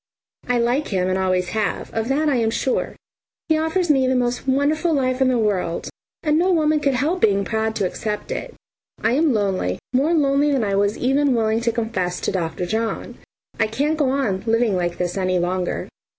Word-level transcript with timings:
I 0.49 0.57
like 0.57 0.87
him 0.87 1.09
and 1.09 1.17
always 1.19 1.49
have, 1.49 1.93
of 1.93 2.07
that 2.07 2.27
I 2.27 2.37
am 2.37 2.49
sure. 2.49 2.95
He 3.49 3.55
offers 3.59 3.91
me 3.91 4.07
the 4.07 4.15
most 4.15 4.47
wonderful 4.47 4.91
life 4.95 5.21
in 5.21 5.27
the 5.27 5.37
world, 5.37 5.89
and 6.23 6.39
no 6.39 6.51
woman 6.51 6.79
could 6.79 6.95
help 6.95 7.21
being 7.21 7.45
proud 7.45 7.75
to 7.75 7.85
accept 7.85 8.31
it. 8.31 8.55
I 9.03 9.11
am 9.11 9.31
lonely, 9.31 9.77
more 9.93 10.15
lonely 10.15 10.51
than 10.51 10.63
I 10.63 10.73
was 10.73 10.97
even 10.97 11.35
willing 11.35 11.61
to 11.61 11.71
confess 11.71 12.19
to 12.21 12.31
Dr. 12.31 12.65
John. 12.65 13.19
I 13.59 13.67
can't 13.67 13.95
go 13.99 14.09
on 14.09 14.41
living 14.47 14.75
like 14.75 14.97
this 14.97 15.17
any 15.17 15.37
longer. 15.37 15.87